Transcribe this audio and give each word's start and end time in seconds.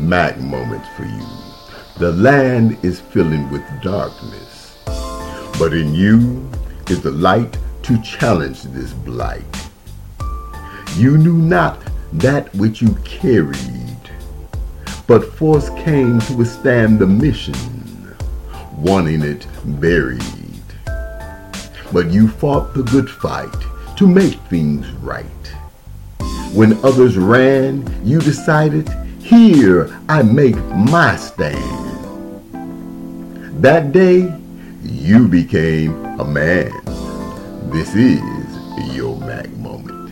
Mack 0.00 0.38
moments 0.38 0.88
for 0.96 1.04
you. 1.04 1.26
The 1.98 2.12
land 2.12 2.78
is 2.82 3.00
filling 3.00 3.50
with 3.50 3.62
darkness, 3.82 4.78
but 5.58 5.74
in 5.74 5.94
you 5.94 6.50
is 6.88 7.02
the 7.02 7.10
light 7.10 7.58
to 7.82 8.00
challenge 8.02 8.62
this 8.62 8.92
blight. 8.92 9.44
You 10.96 11.18
knew 11.18 11.36
not 11.36 11.78
that 12.14 12.52
which 12.54 12.80
you 12.80 12.94
carried, 13.04 14.10
but 15.06 15.34
force 15.34 15.68
came 15.84 16.18
to 16.20 16.32
withstand 16.34 16.98
the 16.98 17.06
mission, 17.06 18.16
wanting 18.78 19.20
it 19.20 19.46
buried. 19.80 20.22
But 21.92 22.10
you 22.10 22.26
fought 22.26 22.72
the 22.72 22.84
good 22.84 23.10
fight 23.10 23.54
to 23.96 24.06
make 24.06 24.34
things 24.48 24.90
right. 25.02 25.26
When 26.54 26.82
others 26.84 27.18
ran, 27.18 27.84
you 28.02 28.18
decided, 28.20 28.90
here 29.30 29.96
I 30.08 30.22
make 30.22 30.56
my 30.74 31.14
stand. 31.14 31.54
That 33.62 33.92
day, 33.92 34.34
you 34.82 35.28
became 35.28 36.04
a 36.18 36.24
man. 36.24 36.72
This 37.70 37.94
is 37.94 38.92
your 38.92 39.16
Mack 39.20 39.48
moment. 39.50 40.09